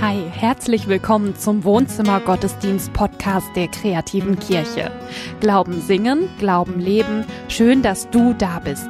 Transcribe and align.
Hi, 0.00 0.22
herzlich 0.30 0.86
willkommen 0.86 1.34
zum 1.34 1.64
Wohnzimmer 1.64 2.20
Gottesdienst 2.20 2.92
Podcast 2.92 3.48
der 3.56 3.66
kreativen 3.66 4.38
Kirche. 4.38 4.92
Glauben 5.40 5.80
singen, 5.80 6.28
Glauben 6.38 6.78
leben. 6.78 7.24
Schön, 7.48 7.82
dass 7.82 8.08
du 8.10 8.32
da 8.32 8.60
bist. 8.60 8.88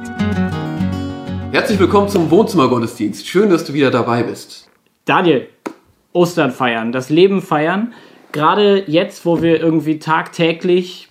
Herzlich 1.51 1.79
willkommen 1.79 2.09
zum 2.09 2.29
Wohnzimmer 2.29 2.67
Gottesdienst. 2.67 3.25
Schön, 3.25 3.49
dass 3.49 3.65
du 3.65 3.73
wieder 3.73 3.89
dabei 3.89 4.21
bist. 4.21 4.69
Daniel, 5.05 5.47
Ostern 6.13 6.51
feiern, 6.51 6.91
das 6.91 7.09
Leben 7.09 7.41
feiern. 7.41 7.91
Gerade 8.31 8.83
jetzt, 8.85 9.25
wo 9.25 9.41
wir 9.41 9.59
irgendwie 9.59 9.97
tagtäglich 9.97 11.07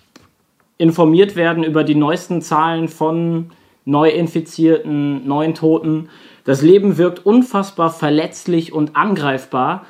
informiert 0.77 1.35
werden 1.35 1.65
über 1.65 1.83
die 1.83 1.95
neuesten 1.95 2.41
Zahlen 2.41 2.87
von 2.87 3.51
Neuinfizierten, 3.89 5.27
neuen 5.27 5.55
Toten. 5.55 6.09
Das 6.45 6.61
Leben 6.61 6.97
wirkt 6.97 7.25
unfassbar 7.25 7.91
verletzlich 7.91 8.73
und 8.73 8.95
angreifbar. 8.95 9.85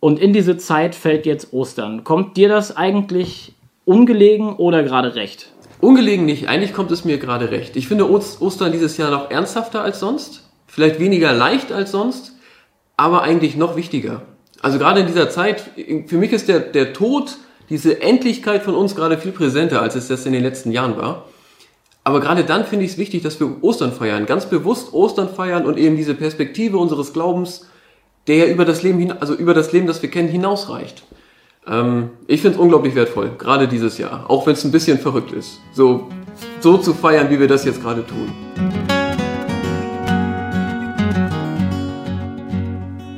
Und 0.00 0.18
in 0.18 0.32
diese 0.32 0.56
Zeit 0.56 0.94
fällt 0.94 1.26
jetzt 1.26 1.52
Ostern. 1.52 2.04
Kommt 2.04 2.36
dir 2.36 2.48
das 2.48 2.76
eigentlich 2.76 3.54
ungelegen 3.84 4.54
oder 4.54 4.82
gerade 4.82 5.14
recht? 5.14 5.52
Ungelegen 5.80 6.26
nicht. 6.26 6.48
Eigentlich 6.48 6.72
kommt 6.72 6.90
es 6.90 7.04
mir 7.04 7.18
gerade 7.18 7.50
recht. 7.50 7.76
Ich 7.76 7.88
finde 7.88 8.10
Ostern 8.10 8.72
dieses 8.72 8.96
Jahr 8.96 9.10
noch 9.10 9.30
ernsthafter 9.30 9.82
als 9.82 10.00
sonst. 10.00 10.48
Vielleicht 10.66 11.00
weniger 11.00 11.32
leicht 11.32 11.72
als 11.72 11.90
sonst, 11.90 12.36
aber 12.96 13.22
eigentlich 13.22 13.56
noch 13.56 13.76
wichtiger. 13.76 14.22
Also 14.62 14.78
gerade 14.78 15.00
in 15.00 15.06
dieser 15.06 15.30
Zeit, 15.30 15.62
für 16.06 16.16
mich 16.16 16.32
ist 16.32 16.48
der, 16.48 16.60
der 16.60 16.92
Tod, 16.92 17.38
diese 17.70 18.00
Endlichkeit 18.02 18.62
von 18.62 18.74
uns 18.74 18.94
gerade 18.94 19.18
viel 19.18 19.32
präsenter, 19.32 19.80
als 19.80 19.96
es 19.96 20.08
das 20.08 20.26
in 20.26 20.32
den 20.32 20.42
letzten 20.42 20.70
Jahren 20.70 20.96
war. 20.96 21.24
Aber 22.02 22.20
gerade 22.20 22.44
dann 22.44 22.64
finde 22.64 22.86
ich 22.86 22.92
es 22.92 22.98
wichtig, 22.98 23.22
dass 23.22 23.38
wir 23.40 23.62
Ostern 23.62 23.92
feiern, 23.92 24.24
ganz 24.24 24.46
bewusst 24.46 24.94
Ostern 24.94 25.28
feiern 25.28 25.66
und 25.66 25.76
eben 25.76 25.96
diese 25.96 26.14
Perspektive 26.14 26.78
unseres 26.78 27.12
Glaubens, 27.12 27.68
der 28.26 28.36
ja 28.36 28.46
über 28.46 28.64
das 28.64 28.82
Leben, 28.82 29.12
also 29.20 29.34
über 29.34 29.52
das 29.52 29.72
Leben, 29.72 29.86
das 29.86 30.00
wir 30.00 30.10
kennen, 30.10 30.28
hinausreicht. 30.28 31.04
Ähm, 31.66 32.10
ich 32.26 32.40
finde 32.40 32.56
es 32.56 32.60
unglaublich 32.60 32.94
wertvoll, 32.94 33.32
gerade 33.36 33.68
dieses 33.68 33.98
Jahr, 33.98 34.30
auch 34.30 34.46
wenn 34.46 34.54
es 34.54 34.64
ein 34.64 34.72
bisschen 34.72 34.98
verrückt 34.98 35.32
ist, 35.32 35.60
so, 35.74 36.08
so 36.60 36.78
zu 36.78 36.94
feiern, 36.94 37.28
wie 37.28 37.38
wir 37.38 37.48
das 37.48 37.66
jetzt 37.66 37.82
gerade 37.82 38.04
tun. 38.06 38.32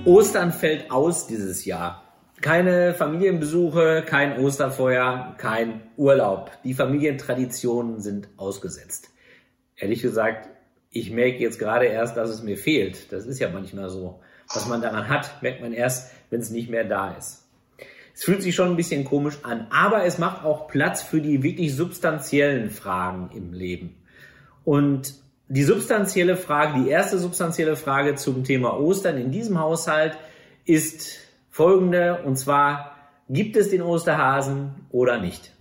Ostern 0.05 0.53
fällt 0.53 0.91
aus 0.91 1.29
dieses 1.29 1.64
Jahr. 1.64 2.03
Keine 2.43 2.93
Familienbesuche, 2.93 4.03
kein 4.05 4.41
Osterfeuer, 4.41 5.37
kein 5.39 5.81
Urlaub. 5.97 6.51
Die 6.65 6.75
Familientraditionen 6.75 8.01
sind 8.01 8.29
ausgesetzt. 8.37 9.11
Ehrlich 9.77 10.03
gesagt, 10.03 10.48
ich 10.91 11.13
merke 11.13 11.39
jetzt 11.39 11.61
gerade 11.61 11.87
erst, 11.87 12.17
dass 12.17 12.31
es 12.31 12.43
mir 12.43 12.59
fehlt. 12.59 13.13
Das 13.13 13.27
ist 13.27 13.39
ja 13.39 13.48
manchmal 13.48 13.91
so. 13.91 14.20
Was 14.53 14.67
man 14.67 14.83
daran 14.83 15.09
hat, 15.09 15.41
merkt 15.41 15.63
man 15.63 15.73
erst, 15.73 16.13
wenn 16.31 16.41
es 16.41 16.51
nicht 16.51 16.69
mehr 16.69 16.83
da 16.83 17.13
ist. 17.13 17.45
Es 18.13 18.25
fühlt 18.25 18.43
sich 18.43 18.57
schon 18.57 18.70
ein 18.70 18.77
bisschen 18.77 19.05
komisch 19.05 19.39
an, 19.45 19.69
aber 19.70 20.05
es 20.05 20.19
macht 20.19 20.45
auch 20.45 20.67
Platz 20.67 21.01
für 21.01 21.20
die 21.20 21.45
wirklich 21.45 21.77
substanziellen 21.77 22.70
Fragen 22.70 23.31
im 23.37 23.53
Leben. 23.53 23.95
Und 24.65 25.15
die 25.47 25.63
substanzielle 25.63 26.37
Frage, 26.37 26.83
die 26.83 26.91
erste 26.91 27.19
substanzielle 27.19 27.77
Frage 27.77 28.17
zum 28.17 28.43
Thema 28.43 28.77
Ostern 28.81 29.17
in 29.17 29.31
diesem 29.31 29.61
Haushalt 29.61 30.17
ist 30.65 31.22
folgende, 31.53 32.22
und 32.25 32.36
zwar, 32.36 32.97
gibt 33.28 33.56
es 33.56 33.70
den 33.70 33.83
Osterhasen 33.83 34.86
oder 34.91 35.20
nicht? 35.20 35.53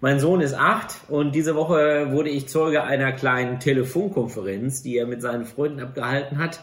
Mein 0.00 0.18
Sohn 0.18 0.40
ist 0.40 0.54
acht 0.54 1.10
und 1.10 1.34
diese 1.34 1.54
Woche 1.54 2.12
wurde 2.12 2.30
ich 2.30 2.48
Zeuge 2.48 2.84
einer 2.84 3.12
kleinen 3.12 3.60
Telefonkonferenz, 3.60 4.82
die 4.82 4.96
er 4.96 5.06
mit 5.06 5.20
seinen 5.20 5.44
Freunden 5.44 5.80
abgehalten 5.80 6.38
hat. 6.38 6.60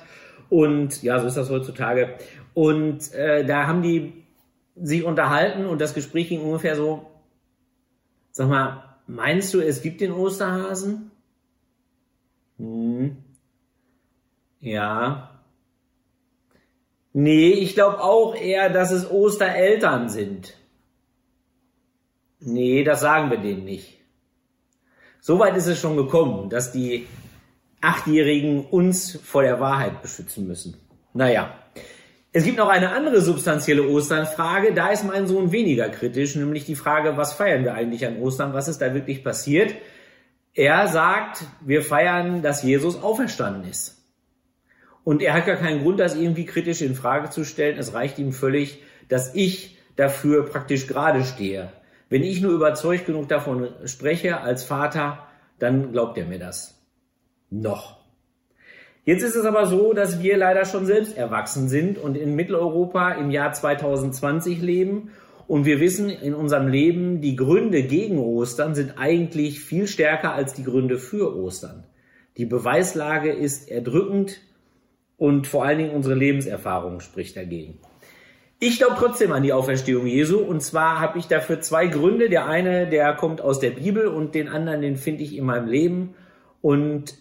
Und 0.49 1.03
ja, 1.03 1.19
so 1.19 1.27
ist 1.27 1.37
das 1.37 1.51
heutzutage. 1.51 2.15
Und 2.55 3.13
äh, 3.13 3.45
da 3.45 3.67
haben 3.67 3.83
die 3.83 4.23
sich 4.75 5.03
unterhalten 5.03 5.65
und 5.65 5.81
das 5.81 5.93
Gespräch 5.93 6.29
ging 6.29 6.41
ungefähr 6.41 6.75
so, 6.75 7.05
sag 8.31 8.49
mal, 8.49 8.83
meinst 9.07 9.53
du, 9.53 9.59
es 9.59 9.81
gibt 9.81 10.02
den 10.02 10.13
Osterhasen? 10.13 11.11
Hm. 12.57 13.17
Ja. 14.61 15.27
Nee, 17.20 17.50
ich 17.50 17.73
glaube 17.73 18.00
auch 18.00 18.36
eher, 18.36 18.70
dass 18.70 18.92
es 18.92 19.10
Ostereltern 19.10 20.08
sind. 20.08 20.54
Nee, 22.39 22.83
das 22.83 23.00
sagen 23.00 23.32
wir 23.32 23.39
denen 23.39 23.66
nicht. 23.66 23.98
Soweit 25.20 25.58
ist 25.58 25.66
es 25.66 25.80
schon 25.80 25.98
gekommen, 25.98 26.52
dass 26.52 26.72
die 26.72 27.08
Achtjährigen 27.82 28.67
uns 28.67 29.20
vor 29.23 29.42
der 29.42 29.60
Wahrheit 29.60 30.04
beschützen 30.04 30.45
müssen. 30.45 30.78
Naja. 31.14 31.55
Es 32.33 32.44
gibt 32.44 32.60
noch 32.60 32.70
eine 32.70 32.92
andere 32.92 33.20
substanzielle 33.22 33.88
Osternfrage. 33.88 34.76
Da 34.76 34.89
ist 34.89 35.04
mein 35.04 35.26
Sohn 35.26 35.52
weniger 35.52 35.89
kritisch, 35.89 36.36
nämlich 36.36 36.66
die 36.66 36.76
Frage, 36.76 37.17
was 37.17 37.34
feiern 37.34 37.64
wir 37.64 37.73
eigentlich 37.73 38.05
an 38.05 38.22
Ostern? 38.22 38.54
Was 38.54 38.67
ist 38.67 38.80
da 38.80 38.94
wirklich 38.94 39.23
passiert? 39.23 39.73
Er 40.54 40.88
sagt, 40.88 41.45
wir 41.61 41.82
feiern, 41.82 42.44
dass 42.44 42.61
Jesus 42.61 43.02
auferstanden 43.02 43.67
ist. 43.67 43.96
Und 45.07 45.21
er 45.21 45.35
hat 45.35 45.45
gar 45.45 45.55
keinen 45.55 45.83
Grund, 45.83 46.01
das 46.01 46.17
irgendwie 46.17 46.45
kritisch 46.45 46.81
in 46.81 46.93
Frage 46.93 47.29
zu 47.29 47.45
stellen. 47.45 47.77
Es 47.77 47.93
reicht 47.93 48.19
ihm 48.19 48.33
völlig, 48.33 48.83
dass 49.07 49.33
ich 49.35 49.77
dafür 49.95 50.43
praktisch 50.43 50.85
gerade 50.85 51.23
stehe. 51.23 51.71
Wenn 52.09 52.23
ich 52.23 52.41
nur 52.41 52.51
überzeugt 52.51 53.05
genug 53.05 53.29
davon 53.29 53.69
spreche 53.85 54.41
als 54.41 54.65
Vater, 54.65 55.19
dann 55.59 55.93
glaubt 55.93 56.17
er 56.17 56.25
mir 56.25 56.39
das. 56.39 56.83
Noch. 57.49 57.99
Jetzt 59.05 59.23
ist 59.23 59.37
es 59.37 59.45
aber 59.45 59.65
so, 59.65 59.93
dass 59.93 60.21
wir 60.21 60.35
leider 60.35 60.65
schon 60.65 60.85
selbst 60.85 61.15
erwachsen 61.15 61.69
sind 61.69 61.97
und 61.97 62.17
in 62.17 62.35
Mitteleuropa 62.35 63.13
im 63.13 63.31
Jahr 63.31 63.53
2020 63.53 64.61
leben. 64.61 65.11
Und 65.47 65.63
wir 65.63 65.79
wissen 65.79 66.09
in 66.09 66.33
unserem 66.33 66.67
Leben, 66.67 67.21
die 67.21 67.37
Gründe 67.37 67.83
gegen 67.83 68.19
Ostern 68.19 68.75
sind 68.75 68.97
eigentlich 68.97 69.61
viel 69.61 69.87
stärker 69.87 70.33
als 70.33 70.53
die 70.53 70.65
Gründe 70.65 70.97
für 70.97 71.33
Ostern. 71.33 71.85
Die 72.35 72.45
Beweislage 72.45 73.31
ist 73.31 73.71
erdrückend 73.71 74.41
und 75.17 75.48
vor 75.48 75.66
allen 75.66 75.80
Dingen 75.80 75.92
unsere 75.92 76.16
Lebenserfahrung 76.16 77.00
spricht 77.00 77.36
dagegen. 77.36 77.80
Ich 78.60 78.78
glaube 78.78 78.95
trotzdem 78.98 79.32
an 79.32 79.44
die 79.44 79.54
Auferstehung 79.54 80.08
Jesu 80.08 80.39
und 80.39 80.61
zwar 80.61 81.00
habe 81.00 81.20
ich 81.20 81.28
dafür 81.28 81.61
zwei 81.61 81.88
Gründe. 81.88 82.30
Der 82.30 82.48
eine, 82.48 82.88
der 82.88 83.14
kommt 83.14 83.39
aus 83.42 83.60
der 83.60 83.72
Bibel 83.72 84.08
und 84.08 84.33
den 84.33 84.48
anderen, 84.48 84.82
den 84.82 84.95
finde 84.95 85.23
ich 85.23 85.36
in 85.36 85.45
meinem 85.45 85.67
Leben 85.67 86.16
und 86.61 87.16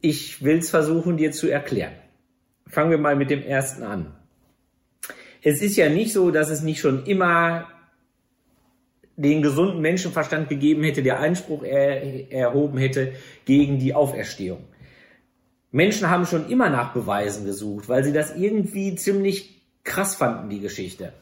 ich 0.00 0.42
will 0.42 0.58
es 0.58 0.70
versuchen 0.70 1.16
dir 1.16 1.32
zu 1.32 1.48
erklären. 1.48 1.92
Fangen 2.66 2.90
wir 2.90 2.98
mal 2.98 3.16
mit 3.16 3.30
dem 3.30 3.42
ersten 3.42 3.82
an. 3.82 4.14
Es 5.42 5.60
ist 5.60 5.76
ja 5.76 5.90
nicht 5.90 6.12
so, 6.12 6.30
dass 6.30 6.48
es 6.48 6.62
nicht 6.62 6.80
schon 6.80 7.04
immer 7.04 7.68
den 9.16 9.42
gesunden 9.42 9.80
Menschenverstand 9.80 10.48
gegeben 10.48 10.82
hätte, 10.82 11.02
der 11.02 11.20
Einspruch 11.20 11.62
er, 11.62 12.32
erhoben 12.32 12.78
hätte 12.78 13.12
gegen 13.44 13.78
die 13.78 13.94
Auferstehung. 13.94 14.64
Menschen 15.74 16.08
haben 16.08 16.24
schon 16.24 16.48
immer 16.48 16.70
nach 16.70 16.92
Beweisen 16.92 17.44
gesucht, 17.46 17.88
weil 17.88 18.04
sie 18.04 18.12
das 18.12 18.36
irgendwie 18.36 18.94
ziemlich 18.94 19.60
krass 19.82 20.14
fanden, 20.14 20.48
die 20.48 20.60
Geschichte. 20.60 21.12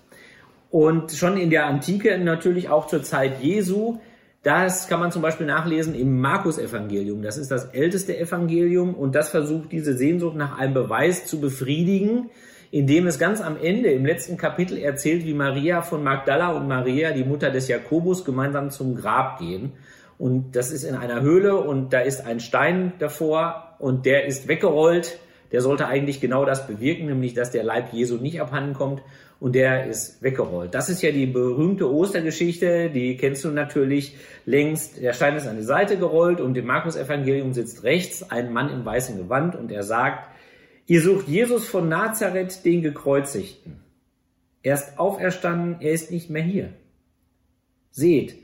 Und 0.68 1.12
schon 1.12 1.38
in 1.38 1.48
der 1.48 1.64
Antike, 1.64 2.18
natürlich 2.18 2.68
auch 2.68 2.86
zur 2.86 3.02
Zeit 3.02 3.40
Jesu, 3.40 3.98
das 4.42 4.88
kann 4.88 5.00
man 5.00 5.10
zum 5.10 5.22
Beispiel 5.22 5.46
nachlesen 5.46 5.94
im 5.94 6.20
Markus-Evangelium. 6.20 7.22
Das 7.22 7.38
ist 7.38 7.50
das 7.50 7.64
älteste 7.70 8.18
Evangelium 8.18 8.94
und 8.94 9.14
das 9.14 9.30
versucht 9.30 9.72
diese 9.72 9.96
Sehnsucht 9.96 10.36
nach 10.36 10.58
einem 10.58 10.74
Beweis 10.74 11.24
zu 11.24 11.40
befriedigen, 11.40 12.28
indem 12.70 13.06
es 13.06 13.18
ganz 13.18 13.40
am 13.40 13.56
Ende 13.56 13.90
im 13.90 14.04
letzten 14.04 14.36
Kapitel 14.36 14.76
erzählt, 14.76 15.24
wie 15.24 15.32
Maria 15.32 15.80
von 15.80 16.04
Magdala 16.04 16.50
und 16.50 16.68
Maria, 16.68 17.12
die 17.12 17.24
Mutter 17.24 17.50
des 17.50 17.68
Jakobus, 17.68 18.22
gemeinsam 18.22 18.68
zum 18.68 18.96
Grab 18.96 19.38
gehen. 19.38 19.72
Und 20.22 20.54
das 20.54 20.70
ist 20.70 20.84
in 20.84 20.94
einer 20.94 21.20
Höhle 21.20 21.56
und 21.56 21.92
da 21.92 21.98
ist 21.98 22.24
ein 22.24 22.38
Stein 22.38 22.92
davor 23.00 23.74
und 23.80 24.06
der 24.06 24.24
ist 24.26 24.46
weggerollt. 24.46 25.18
Der 25.50 25.62
sollte 25.62 25.88
eigentlich 25.88 26.20
genau 26.20 26.44
das 26.44 26.68
bewirken, 26.68 27.06
nämlich 27.06 27.34
dass 27.34 27.50
der 27.50 27.64
Leib 27.64 27.92
Jesu 27.92 28.18
nicht 28.18 28.40
abhanden 28.40 28.72
kommt 28.72 29.02
und 29.40 29.56
der 29.56 29.88
ist 29.88 30.22
weggerollt. 30.22 30.74
Das 30.74 30.88
ist 30.88 31.02
ja 31.02 31.10
die 31.10 31.26
berühmte 31.26 31.92
Ostergeschichte, 31.92 32.90
die 32.90 33.16
kennst 33.16 33.42
du 33.42 33.48
natürlich 33.48 34.16
längst. 34.46 35.02
Der 35.02 35.12
Stein 35.12 35.34
ist 35.34 35.48
an 35.48 35.56
die 35.56 35.64
Seite 35.64 35.98
gerollt 35.98 36.40
und 36.40 36.56
im 36.56 36.66
Markus-Evangelium 36.66 37.52
sitzt 37.52 37.82
rechts 37.82 38.22
ein 38.30 38.52
Mann 38.52 38.70
im 38.70 38.84
weißen 38.84 39.16
Gewand 39.18 39.56
und 39.56 39.72
er 39.72 39.82
sagt, 39.82 40.28
ihr 40.86 41.02
sucht 41.02 41.26
Jesus 41.26 41.66
von 41.66 41.88
Nazareth, 41.88 42.64
den 42.64 42.82
Gekreuzigten. 42.82 43.80
Er 44.62 44.74
ist 44.74 45.00
auferstanden, 45.00 45.78
er 45.80 45.90
ist 45.90 46.12
nicht 46.12 46.30
mehr 46.30 46.44
hier. 46.44 46.68
Seht, 47.90 48.36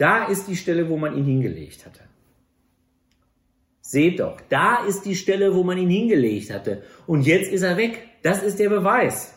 da 0.00 0.24
ist 0.24 0.48
die 0.48 0.56
Stelle, 0.56 0.88
wo 0.88 0.96
man 0.96 1.14
ihn 1.14 1.26
hingelegt 1.26 1.84
hatte. 1.84 2.00
Seht 3.82 4.20
doch, 4.20 4.40
da 4.48 4.84
ist 4.84 5.02
die 5.02 5.14
Stelle, 5.14 5.54
wo 5.54 5.62
man 5.62 5.76
ihn 5.76 5.90
hingelegt 5.90 6.50
hatte. 6.50 6.84
Und 7.06 7.26
jetzt 7.26 7.52
ist 7.52 7.62
er 7.62 7.76
weg. 7.76 8.08
Das 8.22 8.42
ist 8.42 8.58
der 8.58 8.70
Beweis. 8.70 9.34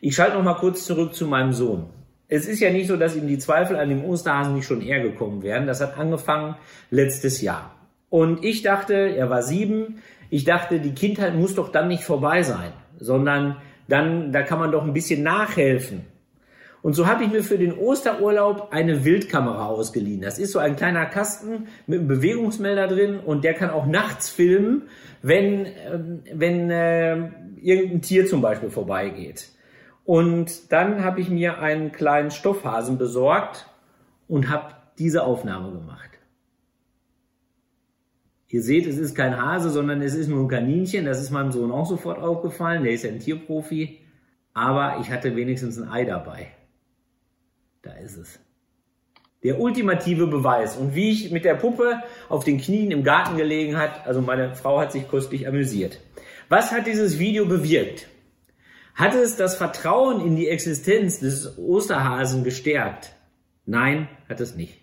Ich 0.00 0.14
schalte 0.14 0.36
noch 0.36 0.44
mal 0.44 0.54
kurz 0.54 0.84
zurück 0.84 1.14
zu 1.14 1.26
meinem 1.26 1.52
Sohn. 1.52 1.86
Es 2.28 2.46
ist 2.46 2.60
ja 2.60 2.70
nicht 2.70 2.86
so, 2.86 2.96
dass 2.96 3.16
ihm 3.16 3.26
die 3.26 3.38
Zweifel 3.38 3.74
an 3.74 3.88
dem 3.88 4.04
Osterhasen 4.04 4.54
nicht 4.54 4.66
schon 4.66 4.82
eher 4.82 5.02
gekommen 5.02 5.42
wären. 5.42 5.66
Das 5.66 5.80
hat 5.80 5.98
angefangen 5.98 6.54
letztes 6.90 7.40
Jahr. 7.40 7.74
Und 8.08 8.44
ich 8.44 8.62
dachte, 8.62 8.94
er 8.94 9.30
war 9.30 9.42
sieben, 9.42 10.00
ich 10.30 10.44
dachte, 10.44 10.78
die 10.78 10.94
Kindheit 10.94 11.34
muss 11.34 11.56
doch 11.56 11.72
dann 11.72 11.88
nicht 11.88 12.04
vorbei 12.04 12.44
sein, 12.44 12.72
sondern 13.00 13.56
dann 13.88 14.30
da 14.30 14.42
kann 14.42 14.60
man 14.60 14.70
doch 14.70 14.84
ein 14.84 14.92
bisschen 14.92 15.24
nachhelfen. 15.24 16.13
Und 16.84 16.92
so 16.92 17.06
habe 17.06 17.24
ich 17.24 17.32
mir 17.32 17.42
für 17.42 17.56
den 17.56 17.72
Osterurlaub 17.72 18.68
eine 18.70 19.06
Wildkamera 19.06 19.68
ausgeliehen. 19.68 20.20
Das 20.20 20.38
ist 20.38 20.52
so 20.52 20.58
ein 20.58 20.76
kleiner 20.76 21.06
Kasten 21.06 21.66
mit 21.86 22.00
einem 22.00 22.08
Bewegungsmelder 22.08 22.88
drin 22.88 23.20
und 23.20 23.42
der 23.42 23.54
kann 23.54 23.70
auch 23.70 23.86
nachts 23.86 24.28
filmen, 24.28 24.82
wenn, 25.22 25.64
ähm, 25.64 26.20
wenn 26.30 26.70
äh, 26.70 27.30
irgendein 27.62 28.02
Tier 28.02 28.26
zum 28.26 28.42
Beispiel 28.42 28.68
vorbeigeht. 28.68 29.48
Und 30.04 30.70
dann 30.72 31.02
habe 31.02 31.22
ich 31.22 31.30
mir 31.30 31.58
einen 31.58 31.90
kleinen 31.90 32.30
Stoffhasen 32.30 32.98
besorgt 32.98 33.66
und 34.28 34.50
habe 34.50 34.74
diese 34.98 35.22
Aufnahme 35.22 35.72
gemacht. 35.72 36.10
Ihr 38.48 38.60
seht, 38.60 38.86
es 38.86 38.98
ist 38.98 39.14
kein 39.14 39.40
Hase, 39.40 39.70
sondern 39.70 40.02
es 40.02 40.14
ist 40.14 40.28
nur 40.28 40.44
ein 40.44 40.48
Kaninchen. 40.48 41.06
Das 41.06 41.22
ist 41.22 41.30
meinem 41.30 41.50
Sohn 41.50 41.72
auch 41.72 41.86
sofort 41.86 42.18
aufgefallen. 42.18 42.84
Der 42.84 42.92
ist 42.92 43.04
ja 43.04 43.10
ein 43.10 43.20
Tierprofi. 43.20 44.00
Aber 44.52 44.98
ich 45.00 45.10
hatte 45.10 45.34
wenigstens 45.34 45.78
ein 45.78 45.88
Ei 45.88 46.04
dabei. 46.04 46.48
Da 47.84 47.92
ist 47.92 48.16
es. 48.16 48.40
Der 49.42 49.60
ultimative 49.60 50.26
Beweis. 50.26 50.76
Und 50.76 50.94
wie 50.94 51.10
ich 51.10 51.30
mit 51.30 51.44
der 51.44 51.54
Puppe 51.54 52.02
auf 52.30 52.44
den 52.44 52.58
Knien 52.58 52.90
im 52.90 53.04
Garten 53.04 53.36
gelegen 53.36 53.76
hat, 53.76 54.06
also 54.06 54.22
meine 54.22 54.54
Frau 54.54 54.80
hat 54.80 54.92
sich 54.92 55.08
köstlich 55.08 55.46
amüsiert. 55.46 56.00
Was 56.48 56.72
hat 56.72 56.86
dieses 56.86 57.18
Video 57.18 57.44
bewirkt? 57.44 58.08
Hat 58.94 59.14
es 59.14 59.36
das 59.36 59.56
Vertrauen 59.56 60.24
in 60.24 60.36
die 60.36 60.48
Existenz 60.48 61.20
des 61.20 61.58
Osterhasen 61.58 62.42
gestärkt? 62.42 63.12
Nein, 63.66 64.08
hat 64.28 64.40
es 64.40 64.54
nicht. 64.54 64.80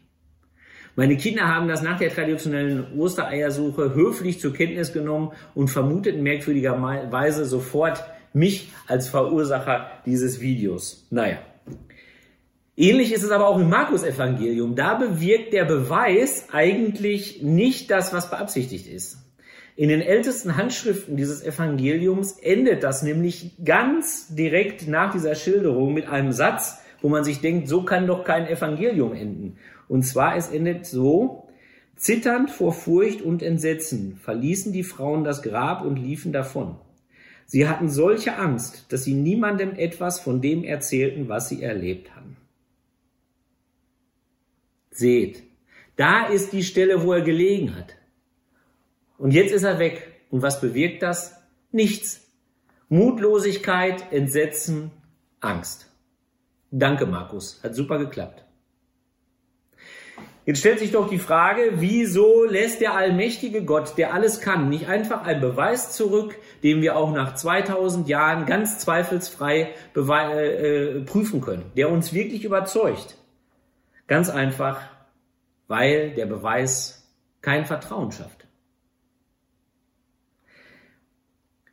Meine 0.96 1.18
Kinder 1.18 1.48
haben 1.48 1.68
das 1.68 1.82
nach 1.82 1.98
der 1.98 2.14
traditionellen 2.14 3.00
Ostereiersuche 3.00 3.96
höflich 3.96 4.40
zur 4.40 4.54
Kenntnis 4.54 4.92
genommen 4.92 5.32
und 5.56 5.70
vermuteten 5.70 6.22
merkwürdigerweise 6.22 7.46
sofort 7.46 8.04
mich 8.34 8.72
als 8.88 9.08
Verursacher 9.08 9.90
dieses 10.06 10.42
Videos. 10.42 11.08
Naja, 11.10 11.38
Ähnlich 12.82 13.14
ist 13.14 13.22
es 13.22 13.30
aber 13.30 13.48
auch 13.48 13.60
im 13.60 13.70
Markus-Evangelium. 13.70 14.74
Da 14.74 14.96
bewirkt 14.96 15.54
der 15.54 15.66
Beweis 15.66 16.48
eigentlich 16.52 17.44
nicht 17.44 17.92
das, 17.92 18.12
was 18.12 18.32
beabsichtigt 18.32 18.88
ist. 18.88 19.20
In 19.76 19.90
den 19.90 20.02
ältesten 20.02 20.58
Handschriften 20.58 21.16
dieses 21.16 21.44
Evangeliums 21.44 22.40
endet 22.42 22.82
das 22.82 23.04
nämlich 23.04 23.52
ganz 23.64 24.34
direkt 24.34 24.88
nach 24.88 25.12
dieser 25.12 25.36
Schilderung 25.36 25.94
mit 25.94 26.08
einem 26.08 26.32
Satz, 26.32 26.80
wo 27.04 27.10
man 27.10 27.24
sich 27.24 27.40
denkt, 27.40 27.68
so 27.68 27.84
kann 27.84 28.08
doch 28.08 28.24
kein 28.24 28.48
Evangelium 28.48 29.14
enden. 29.14 29.58
Und 29.88 30.02
zwar, 30.02 30.36
es 30.36 30.50
endet 30.50 30.88
so, 30.88 31.50
zitternd 31.98 32.50
vor 32.50 32.74
Furcht 32.74 33.22
und 33.22 33.44
Entsetzen 33.44 34.18
verließen 34.24 34.74
die 34.74 34.84
Frauen 34.84 35.24
das 35.24 35.44
Grab 35.44 35.86
und 35.86 35.98
liefen 35.98 36.34
davon. 36.34 36.78
Sie 37.46 37.70
hatten 37.70 37.90
solche 37.90 38.38
Angst, 38.38 38.92
dass 38.92 39.04
sie 39.04 39.14
niemandem 39.14 39.76
etwas 39.76 40.20
von 40.20 40.42
dem 40.42 40.64
erzählten, 40.64 41.30
was 41.30 41.48
sie 41.48 41.62
erlebt 41.62 42.16
hatten. 42.16 42.38
Seht, 44.92 45.44
da 45.96 46.28
ist 46.28 46.54
die 46.54 46.64
Stelle, 46.64 47.04
wo 47.04 47.14
er 47.14 47.22
gelegen 47.22 47.76
hat. 47.76 47.96
Und 49.18 49.32
jetzt 49.32 49.52
ist 49.52 49.64
er 49.64 49.80
weg. 49.80 50.22
Und 50.30 50.42
was 50.42 50.62
bewirkt 50.62 51.02
das? 51.02 51.36
Nichts. 51.72 52.28
Mutlosigkeit, 52.90 54.12
Entsetzen, 54.12 54.92
Angst. 55.40 55.88
Danke, 56.72 57.06
Markus. 57.06 57.60
Hat 57.64 57.76
super 57.76 57.98
geklappt. 58.00 58.44
Jetzt 60.46 60.60
stellt 60.60 60.80
sich 60.80 60.92
doch 60.92 61.08
die 61.08 61.20
Frage, 61.20 61.74
wieso 61.76 62.44
lässt 62.46 62.82
der 62.82 62.96
allmächtige 62.96 63.64
Gott, 63.64 63.98
der 63.98 64.14
alles 64.14 64.42
kann, 64.42 64.70
nicht 64.70 64.88
einfach 64.88 65.24
einen 65.24 65.40
Beweis 65.40 65.96
zurück, 65.96 66.36
den 66.64 66.82
wir 66.82 66.98
auch 66.98 67.14
nach 67.14 67.36
2000 67.36 68.10
Jahren 68.10 68.48
ganz 68.48 68.80
zweifelsfrei 68.80 69.76
äh, 69.96 70.00
äh, 70.00 71.02
prüfen 71.02 71.42
können, 71.42 71.72
der 71.78 71.92
uns 71.92 72.12
wirklich 72.12 72.44
überzeugt? 72.44 73.18
Ganz 74.12 74.30
einfach, 74.30 74.82
weil 75.70 76.14
der 76.16 76.26
Beweis 76.26 77.10
kein 77.40 77.64
Vertrauen 77.66 78.12
schafft. 78.12 78.46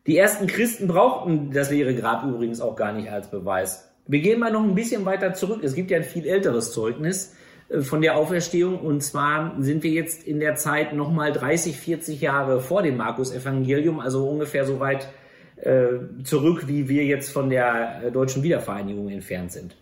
Die 0.07 0.17
ersten 0.17 0.47
Christen 0.47 0.87
brauchten 0.87 1.51
das 1.51 1.73
leere 1.73 1.97
Grab 1.97 2.23
übrigens 2.23 2.61
auch 2.61 2.77
gar 2.77 2.93
nicht 2.93 3.11
als 3.11 3.29
Beweis. 3.29 3.93
Wir 4.07 4.21
gehen 4.21 4.39
mal 4.39 4.53
noch 4.53 4.63
ein 4.63 4.77
bisschen 4.77 5.05
weiter 5.05 5.35
zurück. 5.35 5.65
Es 5.65 5.75
gibt 5.75 5.91
ja 5.91 5.97
ein 5.97 6.05
viel 6.05 6.29
älteres 6.29 6.71
Zeugnis 6.71 7.35
äh, 7.71 7.81
von 7.81 8.03
der 8.03 8.17
Auferstehung 8.17 8.79
und 8.79 9.01
zwar 9.03 9.57
sind 9.59 9.83
wir 9.83 9.91
jetzt 9.91 10.23
in 10.23 10.39
der 10.39 10.55
Zeit 10.55 10.93
nochmal 10.93 11.33
30, 11.33 11.77
40 11.77 12.21
Jahre 12.21 12.61
vor 12.61 12.85
dem 12.85 12.99
Markus-Evangelium, 12.99 13.99
also 13.99 14.29
ungefähr 14.29 14.65
so 14.65 14.79
weit 14.79 15.09
äh, 15.57 16.23
zurück, 16.23 16.69
wie 16.69 16.89
wir 16.89 17.05
jetzt 17.05 17.33
von 17.33 17.51
der 17.51 18.05
äh, 18.05 18.13
deutschen 18.13 18.45
Wiedervereinigung 18.45 19.09
entfernt 19.09 19.51
sind. 19.51 19.75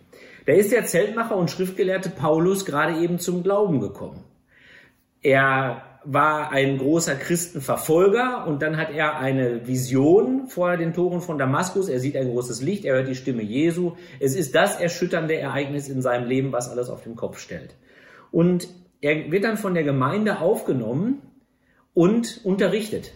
Da 0.47 0.53
ist 0.53 0.71
der 0.71 0.85
Zeltmacher 0.85 1.35
und 1.35 1.51
Schriftgelehrte 1.51 2.09
Paulus 2.09 2.63
gerade 2.63 3.01
eben 3.01 3.19
zum 3.19 3.43
Glauben 3.43 3.81
gekommen. 3.81 4.23
Er 5.21 5.99
war 6.05 6.53
ein 6.53 6.77
großer 6.77 7.15
Christenverfolger 7.15 8.47
und 8.47 8.61
dann 8.61 8.77
hat 8.77 8.91
er 8.91 9.19
eine 9.19 9.67
Vision 9.67 10.47
vor 10.47 10.77
den 10.77 10.93
Toren 10.93 11.19
von 11.19 11.37
Damaskus. 11.37 11.89
Er 11.89 11.99
sieht 11.99 12.15
ein 12.15 12.29
großes 12.29 12.61
Licht, 12.61 12.85
er 12.85 12.95
hört 12.95 13.09
die 13.09 13.15
Stimme 13.15 13.41
Jesu. 13.41 13.97
Es 14.21 14.37
ist 14.37 14.55
das 14.55 14.79
erschütternde 14.79 15.35
Ereignis 15.35 15.89
in 15.89 16.01
seinem 16.01 16.29
Leben, 16.29 16.53
was 16.53 16.69
alles 16.69 16.89
auf 16.89 17.03
den 17.03 17.17
Kopf 17.17 17.39
stellt. 17.39 17.75
Und 18.31 18.69
er 19.01 19.29
wird 19.29 19.43
dann 19.43 19.57
von 19.57 19.73
der 19.73 19.83
Gemeinde 19.83 20.39
aufgenommen 20.39 21.23
und 21.93 22.39
unterrichtet. 22.45 23.11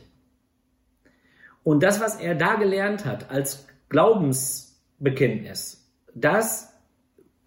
Und 1.63 1.81
das, 1.81 2.01
was 2.01 2.19
er 2.19 2.35
da 2.35 2.55
gelernt 2.55 3.05
hat 3.05 3.31
als 3.31 3.67
Glaubensbekenntnis, 3.87 5.89
das 6.13 6.70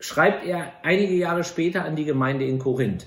schreibt 0.04 0.44
er 0.44 0.70
einige 0.82 1.14
Jahre 1.14 1.44
später 1.44 1.82
an 1.86 1.96
die 1.96 2.04
Gemeinde 2.04 2.44
in 2.44 2.58
Korinth. 2.58 3.06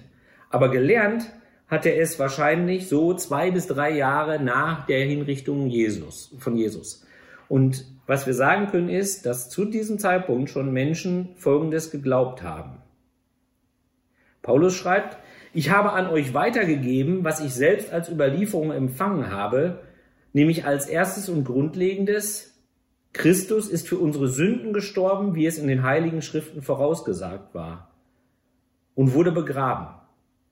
Aber 0.50 0.72
gelernt 0.72 1.32
hat 1.68 1.86
er 1.86 2.02
es 2.02 2.18
wahrscheinlich 2.18 2.90
so 2.90 3.14
zwei 3.14 3.52
bis 3.52 3.68
drei 3.68 3.92
Jahre 3.92 4.42
nach 4.42 4.88
der 4.88 5.06
Hinrichtung 5.06 5.68
Jesus, 5.68 6.34
von 6.40 6.58
Jesus. 6.58 7.06
Und 7.50 7.86
was 8.08 8.26
wir 8.26 8.34
sagen 8.34 8.72
können 8.72 8.90
ist, 8.90 9.28
dass 9.28 9.48
zu 9.48 9.66
diesem 9.66 10.00
Zeitpunkt 10.00 10.50
schon 10.50 10.74
Menschen 10.74 11.36
Folgendes 11.36 11.92
geglaubt 11.92 12.42
haben. 12.42 12.82
Paulus 14.42 14.74
schreibt, 14.74 15.18
ich 15.54 15.70
habe 15.70 15.92
an 15.92 16.08
euch 16.08 16.34
weitergegeben, 16.34 17.24
was 17.24 17.42
ich 17.42 17.54
selbst 17.54 17.94
als 17.94 18.10
Überlieferung 18.10 18.72
empfangen 18.72 19.30
habe, 19.30 19.84
nämlich 20.34 20.66
als 20.66 20.88
erstes 20.88 21.30
und 21.30 21.44
grundlegendes, 21.44 22.57
Christus 23.18 23.68
ist 23.68 23.88
für 23.88 23.98
unsere 23.98 24.28
Sünden 24.28 24.74
gestorben, 24.74 25.34
wie 25.34 25.48
es 25.48 25.58
in 25.58 25.68
den 25.68 25.82
heiligen 25.82 26.22
Schriften 26.22 26.62
vorausgesagt 26.62 27.56
war, 27.56 27.92
und 28.94 29.16
wurde 29.16 29.32
begraben. 29.32 29.88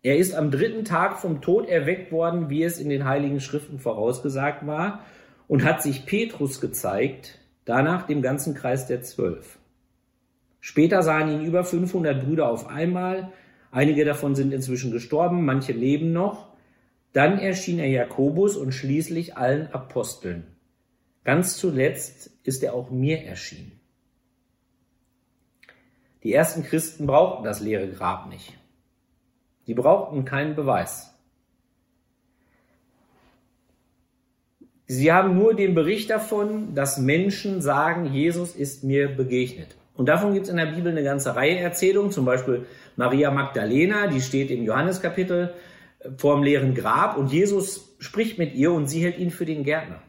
Er 0.01 0.17
ist 0.17 0.34
am 0.34 0.50
dritten 0.50 0.84
Tag 0.84 1.19
vom 1.19 1.41
Tod 1.41 1.67
erweckt 1.67 2.12
worden, 2.12 2.50
wie 2.50 2.63
es 2.63 2.79
in 2.79 2.89
den 2.89 3.05
heiligen 3.05 3.39
Schriften 3.39 3.77
vorausgesagt 3.77 4.65
war, 4.65 5.01
und 5.48 5.63
hat 5.63 5.84
sich 5.84 6.07
Petrus 6.07 6.60
gezeigt, 6.60 7.39
danach 7.65 8.07
dem 8.07 8.24
ganzen 8.24 8.55
Kreis 8.55 8.88
der 8.88 9.03
Zwölf. 9.03 9.60
Später 10.60 11.03
sahen 11.03 11.29
ihn 11.29 11.45
über 11.45 11.63
500 11.63 12.25
Brüder 12.25 12.50
auf 12.50 12.67
einmal, 12.67 13.31
einige 13.72 14.05
davon 14.05 14.34
sind 14.34 14.51
inzwischen 14.51 14.91
gestorben, 14.91 15.45
manche 15.45 15.72
leben 15.72 16.13
noch. 16.13 16.48
Dann 17.13 17.38
erschien 17.38 17.77
er 17.77 17.89
Jakobus 17.89 18.57
und 18.57 18.74
schließlich 18.74 19.38
allen 19.38 19.72
Aposteln. 19.72 20.54
Ganz 21.25 21.58
zuletzt 21.58 22.29
ist 22.44 22.63
er 22.63 22.74
auch 22.74 22.91
mir 22.91 23.24
erschienen. 23.24 23.79
Die 26.24 26.34
ersten 26.34 26.63
Christen 26.63 27.05
brauchten 27.05 27.44
das 27.44 27.60
leere 27.60 27.89
Grab 27.89 28.29
nicht. 28.29 28.53
Die 29.67 29.74
brauchten 29.74 30.24
keinen 30.24 30.55
Beweis. 30.55 31.12
Sie 34.88 35.12
haben 35.12 35.36
nur 35.36 35.55
den 35.55 35.74
Bericht 35.74 36.12
davon, 36.12 36.75
dass 36.75 37.00
Menschen 37.00 37.60
sagen, 37.60 38.13
Jesus 38.13 38.55
ist 38.55 38.84
mir 38.84 39.08
begegnet. 39.10 39.75
Und 39.96 40.08
davon 40.08 40.34
gibt 40.34 40.46
es 40.46 40.51
in 40.51 40.58
der 40.58 40.67
Bibel 40.67 40.91
eine 40.91 41.03
ganze 41.03 41.36
Reihe 41.36 41.58
Erzählungen, 41.58 42.12
zum 42.12 42.25
Beispiel 42.25 42.67
Maria 42.96 43.32
Magdalena, 43.32 44.08
die 44.08 44.22
steht 44.22 44.51
im 44.51 44.63
Johanneskapitel 44.63 45.55
vor 46.17 46.36
dem 46.36 46.44
leeren 46.44 46.75
Grab 46.75 47.17
und 47.17 47.32
Jesus 47.32 47.96
spricht 47.98 48.38
mit 48.38 48.53
ihr 48.53 48.72
und 48.72 48.88
sie 48.88 49.01
hält 49.01 49.17
ihn 49.17 49.32
für 49.32 49.46
den 49.46 49.63
Gärtner. 49.63 50.03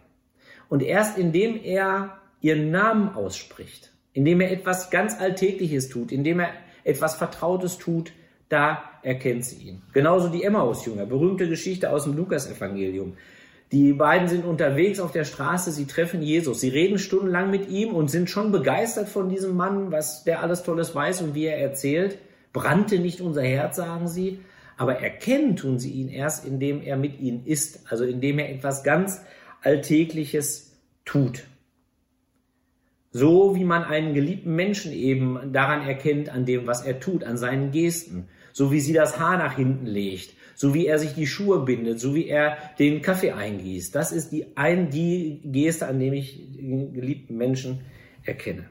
Und 0.68 0.82
erst 0.82 1.18
indem 1.18 1.60
er 1.62 2.18
ihren 2.40 2.70
Namen 2.70 3.14
ausspricht, 3.14 3.92
indem 4.12 4.40
er 4.40 4.50
etwas 4.50 4.90
ganz 4.90 5.18
Alltägliches 5.20 5.88
tut, 5.88 6.12
indem 6.12 6.40
er 6.40 6.50
etwas 6.84 7.16
Vertrautes 7.16 7.78
tut, 7.78 8.12
da 8.48 8.82
erkennt 9.02 9.44
sie 9.44 9.68
ihn. 9.68 9.82
Genauso 9.92 10.28
die 10.28 10.44
Emmaus-Jünger, 10.44 11.06
berühmte 11.06 11.48
Geschichte 11.48 11.90
aus 11.90 12.04
dem 12.04 12.16
Lukas-Evangelium. 12.16 13.16
Die 13.72 13.92
beiden 13.92 14.28
sind 14.28 14.44
unterwegs 14.44 15.00
auf 15.00 15.10
der 15.10 15.24
Straße, 15.24 15.72
sie 15.72 15.86
treffen 15.86 16.22
Jesus, 16.22 16.60
sie 16.60 16.68
reden 16.68 16.98
stundenlang 16.98 17.50
mit 17.50 17.68
ihm 17.68 17.94
und 17.94 18.08
sind 18.08 18.30
schon 18.30 18.52
begeistert 18.52 19.08
von 19.08 19.28
diesem 19.28 19.56
Mann, 19.56 19.90
was 19.90 20.22
der 20.22 20.40
alles 20.42 20.62
Tolles 20.62 20.94
weiß 20.94 21.22
und 21.22 21.34
wie 21.34 21.46
er 21.46 21.58
erzählt. 21.58 22.18
Brannte 22.52 23.00
nicht 23.00 23.20
unser 23.20 23.42
Herz, 23.42 23.76
sagen 23.76 24.06
sie, 24.06 24.38
aber 24.76 25.00
erkennen 25.00 25.56
tun 25.56 25.80
sie 25.80 25.90
ihn 25.90 26.08
erst, 26.08 26.44
indem 26.44 26.80
er 26.80 26.96
mit 26.96 27.18
ihnen 27.18 27.44
ist, 27.44 27.80
also 27.90 28.04
indem 28.04 28.38
er 28.38 28.50
etwas 28.50 28.84
ganz 28.84 29.20
Alltägliches 29.66 30.78
tut. 31.04 31.44
So 33.10 33.56
wie 33.56 33.64
man 33.64 33.82
einen 33.82 34.14
geliebten 34.14 34.54
Menschen 34.54 34.92
eben 34.92 35.52
daran 35.52 35.86
erkennt, 35.86 36.28
an 36.28 36.44
dem, 36.44 36.66
was 36.66 36.84
er 36.84 37.00
tut, 37.00 37.24
an 37.24 37.36
seinen 37.36 37.72
Gesten. 37.72 38.28
So 38.52 38.70
wie 38.70 38.80
sie 38.80 38.92
das 38.92 39.18
Haar 39.18 39.38
nach 39.38 39.56
hinten 39.56 39.86
legt. 39.86 40.34
So 40.54 40.72
wie 40.72 40.86
er 40.86 40.98
sich 40.98 41.14
die 41.14 41.26
Schuhe 41.26 41.64
bindet. 41.64 41.98
So 41.98 42.14
wie 42.14 42.28
er 42.28 42.58
den 42.78 43.02
Kaffee 43.02 43.32
eingießt. 43.32 43.92
Das 43.94 44.12
ist 44.12 44.30
die, 44.30 44.56
ein, 44.56 44.90
die 44.90 45.40
Geste, 45.44 45.88
an 45.88 45.98
dem 45.98 46.12
ich 46.12 46.36
den 46.56 46.92
geliebten 46.92 47.36
Menschen 47.36 47.80
erkenne. 48.22 48.68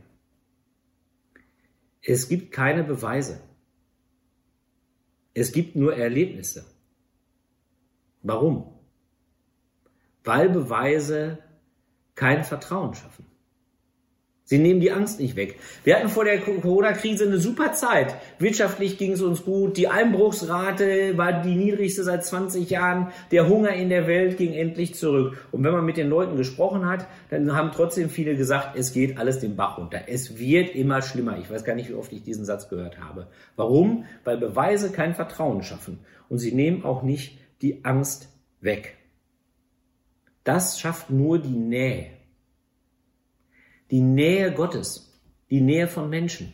Es 2.01 2.29
gibt 2.29 2.51
keine 2.51 2.83
Beweise. 2.83 3.41
Es 5.33 5.51
gibt 5.51 5.75
nur 5.75 5.95
Erlebnisse. 5.97 6.65
Warum? 8.21 8.74
Weil 10.25 10.49
Beweise 10.49 11.37
kein 12.15 12.43
Vertrauen 12.43 12.93
schaffen. 12.93 13.25
Sie 14.47 14.59
nehmen 14.59 14.79
die 14.79 14.91
Angst 14.91 15.19
nicht 15.19 15.35
weg. 15.35 15.59
Wir 15.83 15.95
hatten 15.95 16.07
vor 16.07 16.23
der 16.23 16.39
Corona-Krise 16.39 17.25
eine 17.25 17.39
super 17.39 17.73
Zeit. 17.73 18.15
Wirtschaftlich 18.37 18.99
ging 18.99 19.13
es 19.13 19.23
uns 19.23 19.43
gut. 19.43 19.75
Die 19.75 19.87
Einbruchsrate 19.87 21.17
war 21.17 21.41
die 21.41 21.55
niedrigste 21.55 22.03
seit 22.03 22.23
20 22.23 22.69
Jahren. 22.69 23.07
Der 23.31 23.49
Hunger 23.49 23.73
in 23.73 23.89
der 23.89 24.05
Welt 24.05 24.37
ging 24.37 24.53
endlich 24.53 24.93
zurück. 24.93 25.35
Und 25.51 25.63
wenn 25.63 25.71
man 25.71 25.83
mit 25.83 25.97
den 25.97 26.09
Leuten 26.09 26.37
gesprochen 26.37 26.85
hat, 26.85 27.07
dann 27.31 27.55
haben 27.55 27.71
trotzdem 27.73 28.11
viele 28.11 28.35
gesagt, 28.35 28.77
es 28.77 28.93
geht 28.93 29.17
alles 29.17 29.39
den 29.39 29.55
Bach 29.55 29.79
runter. 29.79 30.01
Es 30.05 30.37
wird 30.37 30.75
immer 30.75 31.01
schlimmer. 31.01 31.39
Ich 31.39 31.49
weiß 31.49 31.63
gar 31.63 31.73
nicht, 31.73 31.89
wie 31.89 31.95
oft 31.95 32.13
ich 32.13 32.21
diesen 32.21 32.45
Satz 32.45 32.69
gehört 32.69 32.99
habe. 32.99 33.25
Warum? 33.55 34.05
Weil 34.25 34.37
Beweise 34.37 34.91
kein 34.91 35.15
Vertrauen 35.15 35.63
schaffen. 35.63 36.01
Und 36.29 36.37
sie 36.37 36.51
nehmen 36.51 36.85
auch 36.85 37.01
nicht 37.01 37.39
die 37.63 37.83
Angst 37.83 38.29
weg. 38.61 38.95
Das 40.45 40.79
schafft 40.79 41.09
nur 41.09 41.39
die 41.39 41.57
Nähe. 41.57 42.11
Die 43.91 44.01
Nähe 44.01 44.53
Gottes, 44.53 45.19
die 45.49 45.59
Nähe 45.59 45.87
von 45.87 46.09
Menschen, 46.09 46.53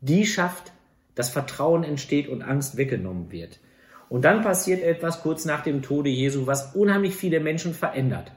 die 0.00 0.26
schafft, 0.26 0.72
dass 1.14 1.30
Vertrauen 1.30 1.84
entsteht 1.84 2.28
und 2.28 2.42
Angst 2.42 2.76
weggenommen 2.76 3.30
wird. 3.30 3.60
Und 4.08 4.24
dann 4.24 4.42
passiert 4.42 4.82
etwas 4.82 5.22
kurz 5.22 5.44
nach 5.44 5.62
dem 5.62 5.80
Tode 5.80 6.10
Jesu, 6.10 6.48
was 6.48 6.74
unheimlich 6.74 7.14
viele 7.14 7.38
Menschen 7.38 7.72
verändert. 7.72 8.32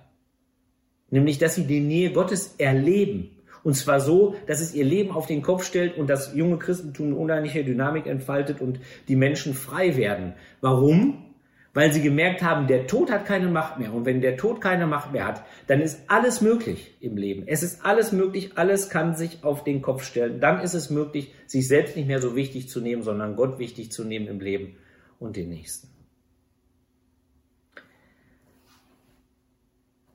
Nämlich, 1.10 1.40
dass 1.40 1.56
sie 1.56 1.66
die 1.66 1.80
Nähe 1.80 2.12
Gottes 2.12 2.56
erleben. 2.60 3.32
Und 3.64 3.76
zwar 3.76 4.00
so, 4.00 4.36
dass 4.46 4.62
es 4.62 4.76
ihr 4.76 4.86
Leben 4.86 5.12
auf 5.12 5.26
den 5.26 5.42
Kopf 5.42 5.64
stellt 5.64 5.98
und 5.98 6.08
das 6.08 6.36
junge 6.36 6.60
Christentum 6.60 7.08
eine 7.08 7.16
unheimliche 7.16 7.64
Dynamik 7.64 8.06
entfaltet 8.06 8.62
und 8.62 8.80
die 9.08 9.16
Menschen 9.16 9.56
frei 9.56 9.98
werden. 9.98 10.34
Warum? 10.62 11.33
Weil 11.74 11.92
sie 11.92 12.02
gemerkt 12.02 12.44
haben, 12.44 12.68
der 12.68 12.86
Tod 12.86 13.12
hat 13.12 13.26
keine 13.26 13.48
Macht 13.48 13.80
mehr. 13.80 13.94
Und 13.94 14.06
wenn 14.06 14.22
der 14.22 14.38
Tod 14.38 14.62
keine 14.62 14.86
Macht 14.86 15.12
mehr 15.12 15.26
hat, 15.26 15.44
dann 15.68 15.82
ist 15.82 16.02
alles 16.08 16.42
möglich 16.42 16.96
im 17.00 17.18
Leben. 17.18 17.44
Es 17.48 17.64
ist 17.64 17.84
alles 17.84 18.12
möglich, 18.12 18.52
alles 18.56 18.90
kann 18.90 19.16
sich 19.16 19.44
auf 19.44 19.64
den 19.64 19.82
Kopf 19.82 20.04
stellen. 20.04 20.40
Dann 20.40 20.60
ist 20.60 20.76
es 20.76 20.92
möglich, 20.92 21.34
sich 21.48 21.68
selbst 21.68 21.96
nicht 21.96 22.08
mehr 22.08 22.22
so 22.22 22.36
wichtig 22.36 22.70
zu 22.70 22.80
nehmen, 22.80 23.02
sondern 23.02 23.36
Gott 23.36 23.58
wichtig 23.58 23.92
zu 23.92 24.04
nehmen 24.04 24.28
im 24.28 24.40
Leben 24.40 24.78
und 25.20 25.36
den 25.36 25.50
Nächsten. 25.50 25.88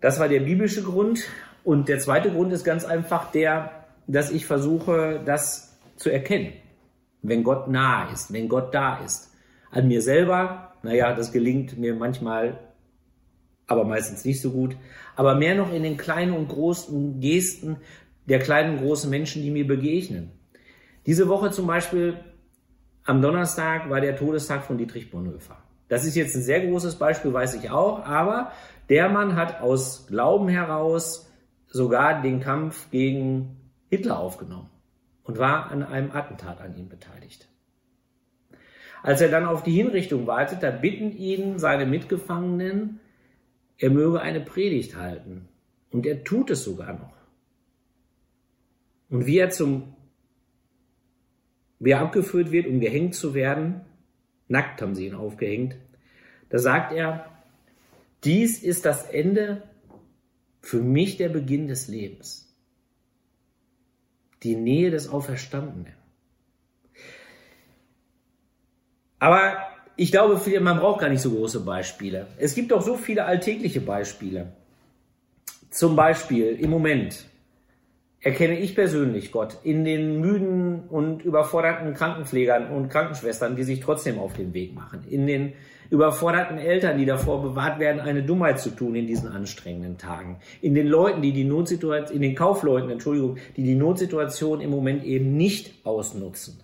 Das 0.00 0.20
war 0.20 0.28
der 0.28 0.40
biblische 0.40 0.82
Grund. 0.82 1.24
Und 1.64 1.88
der 1.88 1.98
zweite 1.98 2.30
Grund 2.30 2.52
ist 2.52 2.64
ganz 2.64 2.84
einfach 2.84 3.32
der, 3.32 3.84
dass 4.06 4.30
ich 4.30 4.46
versuche, 4.46 5.20
das 5.24 5.76
zu 5.96 6.08
erkennen. 6.08 6.52
Wenn 7.20 7.42
Gott 7.42 7.68
nahe 7.68 8.12
ist, 8.12 8.32
wenn 8.32 8.48
Gott 8.48 8.72
da 8.72 8.98
ist. 9.04 9.34
An 9.70 9.88
mir 9.88 10.00
selber, 10.00 10.67
naja, 10.82 11.14
das 11.14 11.32
gelingt 11.32 11.78
mir 11.78 11.94
manchmal, 11.94 12.58
aber 13.66 13.84
meistens 13.84 14.24
nicht 14.24 14.40
so 14.40 14.50
gut. 14.50 14.76
Aber 15.16 15.34
mehr 15.34 15.54
noch 15.54 15.72
in 15.72 15.82
den 15.82 15.96
kleinen 15.96 16.32
und 16.32 16.48
großen 16.48 17.20
Gesten 17.20 17.76
der 18.26 18.38
kleinen 18.38 18.78
und 18.78 18.84
großen 18.84 19.08
Menschen, 19.10 19.42
die 19.42 19.50
mir 19.50 19.66
begegnen. 19.66 20.30
Diese 21.06 21.28
Woche 21.28 21.50
zum 21.50 21.66
Beispiel 21.66 22.18
am 23.04 23.22
Donnerstag 23.22 23.88
war 23.88 24.00
der 24.00 24.16
Todestag 24.16 24.64
von 24.64 24.76
Dietrich 24.76 25.10
Bonhoeffer. 25.10 25.56
Das 25.88 26.04
ist 26.04 26.14
jetzt 26.14 26.36
ein 26.36 26.42
sehr 26.42 26.66
großes 26.66 26.96
Beispiel, 26.96 27.32
weiß 27.32 27.54
ich 27.54 27.70
auch, 27.70 28.04
aber 28.04 28.52
der 28.90 29.08
Mann 29.08 29.36
hat 29.36 29.62
aus 29.62 30.06
Glauben 30.06 30.48
heraus 30.48 31.30
sogar 31.66 32.20
den 32.20 32.40
Kampf 32.40 32.90
gegen 32.90 33.56
Hitler 33.88 34.18
aufgenommen 34.18 34.68
und 35.24 35.38
war 35.38 35.70
an 35.70 35.82
einem 35.82 36.10
Attentat 36.12 36.60
an 36.60 36.76
ihm 36.76 36.88
beteiligt. 36.88 37.48
Als 39.02 39.20
er 39.20 39.28
dann 39.28 39.46
auf 39.46 39.62
die 39.62 39.72
Hinrichtung 39.72 40.26
wartet, 40.26 40.62
da 40.62 40.70
bitten 40.70 41.16
ihn 41.16 41.58
seine 41.58 41.86
Mitgefangenen, 41.86 43.00
er 43.78 43.90
möge 43.90 44.20
eine 44.20 44.40
Predigt 44.40 44.96
halten. 44.96 45.48
Und 45.90 46.04
er 46.04 46.24
tut 46.24 46.50
es 46.50 46.64
sogar 46.64 46.92
noch. 46.92 47.16
Und 49.08 49.26
wie 49.26 49.38
er 49.38 49.50
zum, 49.50 49.94
wie 51.78 51.90
er 51.90 52.00
abgeführt 52.00 52.50
wird, 52.50 52.66
um 52.66 52.80
gehängt 52.80 53.14
zu 53.14 53.34
werden, 53.34 53.80
nackt 54.48 54.82
haben 54.82 54.94
sie 54.94 55.06
ihn 55.06 55.14
aufgehängt, 55.14 55.76
da 56.50 56.58
sagt 56.58 56.92
er, 56.92 57.30
dies 58.24 58.62
ist 58.62 58.84
das 58.84 59.04
Ende, 59.04 59.62
für 60.60 60.80
mich 60.80 61.16
der 61.16 61.28
Beginn 61.28 61.68
des 61.68 61.88
Lebens. 61.88 62.52
Die 64.42 64.56
Nähe 64.56 64.90
des 64.90 65.08
Auferstandenen. 65.08 65.97
Aber 69.18 69.56
ich 69.96 70.12
glaube, 70.12 70.40
man 70.60 70.78
braucht 70.78 71.00
gar 71.00 71.08
nicht 71.08 71.22
so 71.22 71.30
große 71.30 71.60
Beispiele. 71.60 72.28
Es 72.38 72.54
gibt 72.54 72.72
auch 72.72 72.82
so 72.82 72.94
viele 72.96 73.24
alltägliche 73.24 73.80
Beispiele. 73.80 74.52
Zum 75.70 75.96
Beispiel 75.96 76.56
im 76.60 76.70
Moment 76.70 77.24
erkenne 78.20 78.58
ich 78.58 78.74
persönlich 78.74 79.32
Gott 79.32 79.58
in 79.64 79.84
den 79.84 80.20
müden 80.20 80.84
und 80.88 81.24
überforderten 81.24 81.94
Krankenpflegern 81.94 82.68
und 82.68 82.90
Krankenschwestern, 82.90 83.56
die 83.56 83.64
sich 83.64 83.80
trotzdem 83.80 84.18
auf 84.18 84.34
den 84.34 84.54
Weg 84.54 84.74
machen, 84.74 85.04
in 85.08 85.26
den 85.26 85.52
überforderten 85.90 86.58
Eltern, 86.58 86.98
die 86.98 87.06
davor 87.06 87.42
bewahrt 87.42 87.78
werden, 87.78 88.00
eine 88.00 88.22
Dummheit 88.22 88.60
zu 88.60 88.70
tun 88.70 88.94
in 88.94 89.06
diesen 89.06 89.28
anstrengenden 89.28 89.98
Tagen, 89.98 90.36
in 90.60 90.74
den 90.74 90.86
Leuten, 90.86 91.22
die 91.22 91.32
die 91.32 91.44
Notsituation, 91.44 92.14
in 92.14 92.22
den 92.22 92.34
Kaufleuten, 92.34 92.90
Entschuldigung, 92.90 93.38
die 93.56 93.62
die 93.62 93.74
Notsituation 93.74 94.60
im 94.60 94.70
Moment 94.70 95.02
eben 95.04 95.36
nicht 95.36 95.84
ausnutzen 95.84 96.60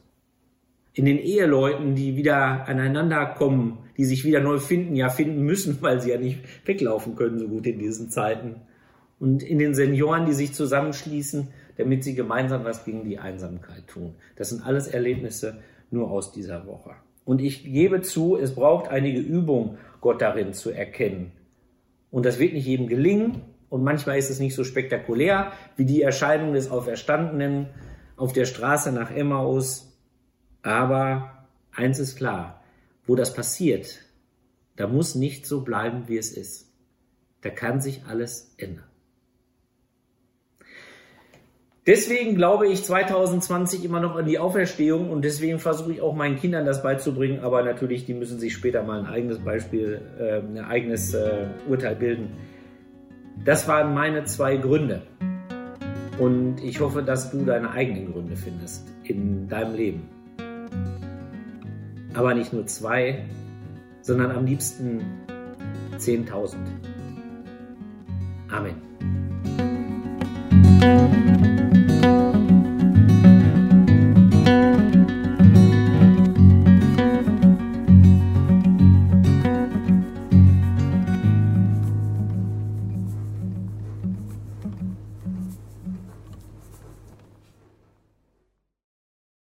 in 0.95 1.05
den 1.05 1.19
Eheleuten, 1.19 1.97
die 1.97 2.17
wieder 2.17 2.67
aneinander 2.69 3.27
kommen, 3.27 3.79
die 3.97 4.05
sich 4.05 4.25
wieder 4.25 4.41
neu 4.41 4.59
finden, 4.59 4.97
ja 4.97 5.09
finden 5.09 5.43
müssen, 5.43 5.79
weil 5.81 6.01
sie 6.01 6.11
ja 6.11 6.19
nicht 6.19 6.41
weglaufen 6.65 7.17
können 7.17 7.39
so 7.39 7.49
gut 7.49 7.67
in 7.67 7.79
diesen 7.79 8.11
Zeiten. 8.11 8.63
Und 9.19 9.43
in 9.43 9.59
den 9.59 9.75
Senioren, 9.75 10.27
die 10.27 10.33
sich 10.33 10.55
zusammenschließen, 10.55 11.49
damit 11.77 12.05
sie 12.05 12.15
gemeinsam 12.15 12.65
was 12.65 12.85
gegen 12.85 13.05
die 13.05 13.19
Einsamkeit 13.19 13.87
tun. 13.89 14.15
Das 14.37 14.51
sind 14.51 14.65
alles 14.65 14.87
Erlebnisse 14.87 15.59
nur 15.91 16.11
aus 16.11 16.33
dieser 16.33 16.67
Woche. 16.67 16.91
Und 17.25 17.41
ich 17.41 17.65
gebe 17.65 18.03
zu, 18.03 18.37
es 18.37 18.55
braucht 18.55 18.89
einige 18.89 19.21
Übung, 19.21 19.79
Gott 20.01 20.21
darin 20.21 20.53
zu 20.53 20.71
erkennen. 20.71 21.33
Und 22.11 22.27
das 22.27 22.39
wird 22.39 22.53
nicht 22.53 22.67
jedem 22.67 22.87
gelingen. 22.87 23.43
Und 23.71 23.83
manchmal 23.83 24.19
ist 24.19 24.31
es 24.31 24.39
nicht 24.39 24.55
so 24.55 24.63
spektakulär 24.63 25.53
wie 25.77 25.85
die 25.85 26.03
Erscheinung 26.03 26.53
des 26.53 26.71
Auferstandenen 26.71 27.69
auf 28.17 28.33
der 28.33 28.45
Straße 28.45 28.93
nach 28.93 29.11
Emmaus 29.11 29.94
aber 30.65 31.47
eins 31.73 31.99
ist 31.99 32.17
klar, 32.17 32.65
wo 33.07 33.15
das 33.15 33.35
passiert, 33.35 34.01
da 34.77 34.89
muss 34.89 35.15
nicht 35.15 35.47
so 35.47 35.61
bleiben, 35.61 36.09
wie 36.09 36.17
es 36.17 36.33
ist. 36.33 36.73
Da 37.43 37.51
kann 37.51 37.81
sich 37.81 38.03
alles 38.09 38.55
ändern. 38.57 38.87
Deswegen 41.87 42.35
glaube 42.35 42.67
ich 42.67 42.83
2020 42.83 43.85
immer 43.85 44.01
noch 44.01 44.17
an 44.17 44.25
die 44.25 44.39
Auferstehung 44.39 45.11
und 45.11 45.23
deswegen 45.23 45.59
versuche 45.59 45.93
ich 45.93 46.01
auch 46.01 46.15
meinen 46.15 46.37
Kindern 46.37 46.65
das 46.65 46.83
beizubringen, 46.83 47.41
aber 47.41 47.63
natürlich, 47.63 48.07
die 48.07 48.15
müssen 48.15 48.41
sich 48.41 48.55
später 48.55 48.83
mal 48.83 49.01
ein 49.01 49.07
eigenes 49.07 49.41
Beispiel, 49.41 50.01
äh, 50.19 50.39
ein 50.39 50.65
eigenes 50.65 51.13
äh, 51.13 51.49
Urteil 51.69 51.97
bilden. 51.97 52.31
Das 53.45 53.69
waren 53.69 53.93
meine 53.93 54.25
zwei 54.25 54.57
Gründe. 54.57 55.03
Und 56.19 56.65
ich 56.65 56.81
hoffe, 56.81 57.03
dass 57.03 57.31
du 57.31 57.45
deine 57.45 57.71
eigenen 57.73 58.11
Gründe 58.11 58.37
findest 58.37 58.89
in 59.03 59.47
deinem 59.47 59.75
Leben 59.75 60.09
aber 62.15 62.35
nicht 62.35 62.53
nur 62.53 62.67
zwei, 62.67 63.25
sondern 64.03 64.31
am 64.31 64.47
liebsten 64.47 65.03
10.000. 65.99 66.57
Amen. 68.51 68.85